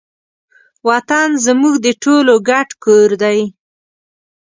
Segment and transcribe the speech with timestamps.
[0.89, 3.39] وطن زموږ د ټولو ګډ کور دی.